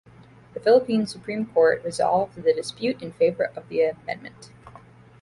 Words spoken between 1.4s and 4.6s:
Court resolved the dispute in favor of the amendment.